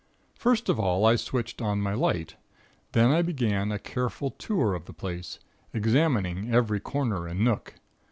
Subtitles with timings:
[0.33, 2.35] "First of all I switched on my light,
[2.93, 5.37] then I began a careful tour of the place;
[5.75, 7.75] examining every corner and nook.